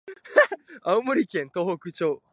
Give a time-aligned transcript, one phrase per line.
[0.81, 2.23] 青森県東北町